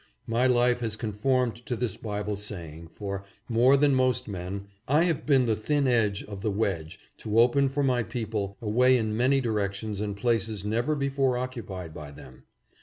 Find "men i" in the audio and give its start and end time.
4.27-5.03